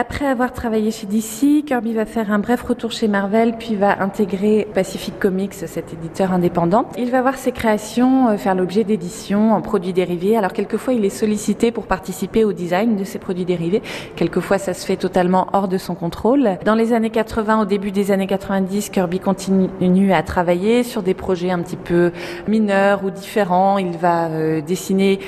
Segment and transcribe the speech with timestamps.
[0.00, 4.02] Après avoir travaillé chez DC, Kirby va faire un bref retour chez Marvel, puis va
[4.02, 6.86] intégrer Pacific Comics, cet éditeur indépendant.
[6.96, 10.38] Il va voir ses créations euh, faire l'objet d'éditions en produits dérivés.
[10.38, 13.82] Alors quelquefois, il est sollicité pour participer au design de ces produits dérivés.
[14.16, 16.56] Quelquefois, ça se fait totalement hors de son contrôle.
[16.64, 21.12] Dans les années 80, au début des années 90, Kirby continue à travailler sur des
[21.12, 22.12] projets un petit peu
[22.48, 23.76] mineurs ou différents.
[23.76, 25.18] Il va euh, dessiner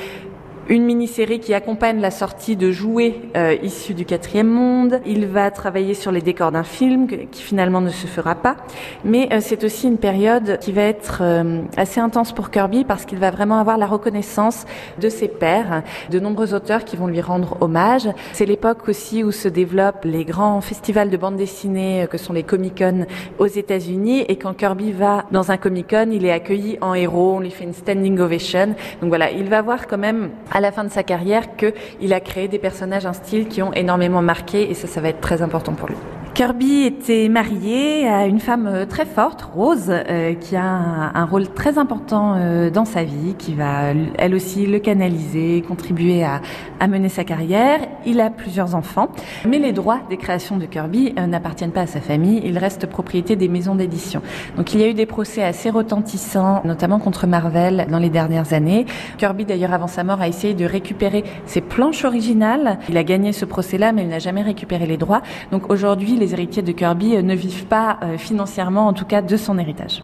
[0.73, 5.03] une mini-série qui accompagne la sortie de jouets euh, issus du quatrième monde.
[5.05, 8.57] Il va travailler sur les décors d'un film qui finalement ne se fera pas.
[9.05, 13.05] Mais euh, c'est aussi une période qui va être euh, assez intense pour Kirby parce
[13.05, 14.65] qu'il va vraiment avoir la reconnaissance
[14.99, 18.09] de ses pairs, de nombreux auteurs qui vont lui rendre hommage.
[18.33, 22.45] C'est l'époque aussi où se développent les grands festivals de bande dessinée que sont les
[22.45, 23.05] Comic-Con
[23.39, 24.25] aux États-Unis.
[24.27, 27.65] Et quand Kirby va dans un Comic-Con, il est accueilli en héros, on lui fait
[27.65, 28.69] une standing ovation.
[29.03, 30.31] Donc voilà, il va voir quand même
[30.63, 34.23] la fin de sa carrière qu'il a créé des personnages, un style qui ont énormément
[34.23, 35.97] marqué et ça, ça va être très important pour lui.
[36.35, 41.47] Kirby était marié à une femme euh, très forte, Rose, euh, qui a un, rôle
[41.47, 46.41] très important euh, dans sa vie, qui va elle aussi le canaliser, contribuer à,
[46.81, 47.81] à, mener sa carrière.
[48.07, 49.09] Il a plusieurs enfants,
[49.47, 53.37] mais les droits des créations de Kirby n'appartiennent pas à sa famille, ils restent propriété
[53.37, 54.23] des maisons d'édition.
[54.57, 58.55] Donc il y a eu des procès assez retentissants, notamment contre Marvel dans les dernières
[58.55, 58.87] années.
[59.19, 62.79] Kirby d'ailleurs avant sa mort a essayé de récupérer ses planches originales.
[62.89, 65.21] Il a gagné ce procès-là, mais il n'a jamais récupéré les droits.
[65.51, 69.23] Donc aujourd'hui les héritiers de Kirby euh, ne vivent pas euh, financièrement, en tout cas,
[69.23, 70.01] de son héritage.